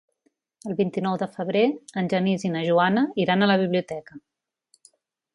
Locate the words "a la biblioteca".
3.43-4.17